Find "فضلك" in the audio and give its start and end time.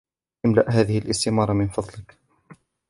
1.67-2.17